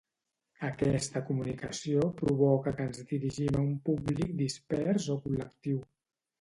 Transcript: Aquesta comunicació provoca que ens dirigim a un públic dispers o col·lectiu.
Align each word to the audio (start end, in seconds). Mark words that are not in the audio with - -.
Aquesta 0.69 1.21
comunicació 1.27 2.07
provoca 2.23 2.75
que 2.79 2.89
ens 2.93 3.03
dirigim 3.13 3.61
a 3.61 3.63
un 3.69 3.79
públic 3.91 4.35
dispers 4.43 5.09
o 5.19 5.23
col·lectiu. 5.29 5.81